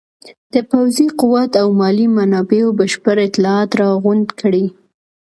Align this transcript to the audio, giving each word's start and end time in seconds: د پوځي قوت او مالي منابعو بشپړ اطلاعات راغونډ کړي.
د 0.53 0.55
پوځي 0.69 1.07
قوت 1.19 1.51
او 1.61 1.67
مالي 1.79 2.07
منابعو 2.17 2.75
بشپړ 2.79 3.17
اطلاعات 3.27 3.71
راغونډ 3.81 4.27
کړي. 4.41 4.65